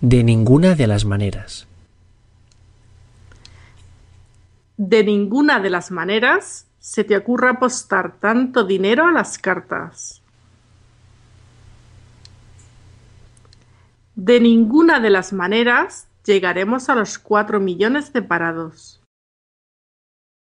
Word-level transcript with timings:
De 0.00 0.24
ninguna 0.24 0.74
de 0.76 0.86
las 0.86 1.04
maneras. 1.04 1.66
De 4.78 5.04
ninguna 5.04 5.60
de 5.60 5.68
las 5.68 5.90
maneras 5.90 6.66
se 6.78 7.04
te 7.04 7.18
ocurra 7.18 7.50
apostar 7.50 8.18
tanto 8.18 8.64
dinero 8.64 9.06
a 9.06 9.12
las 9.12 9.36
cartas. 9.36 10.22
De 14.14 14.40
ninguna 14.40 15.00
de 15.00 15.10
las 15.10 15.34
maneras 15.34 16.06
llegaremos 16.24 16.88
a 16.88 16.94
los 16.94 17.18
cuatro 17.18 17.60
millones 17.60 18.14
de 18.14 18.22
parados. 18.22 18.99